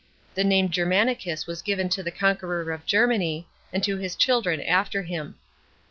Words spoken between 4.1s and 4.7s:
children